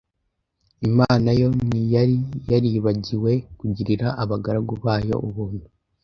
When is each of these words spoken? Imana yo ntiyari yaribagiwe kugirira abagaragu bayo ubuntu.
Imana 0.87 1.29
yo 1.39 1.47
ntiyari 1.67 2.17
yaribagiwe 2.51 3.31
kugirira 3.59 4.07
abagaragu 4.23 4.73
bayo 4.83 5.15
ubuntu. 5.27 5.65